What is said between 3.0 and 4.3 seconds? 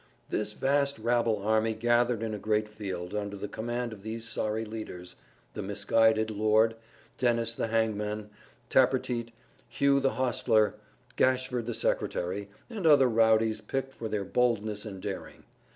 under the command of these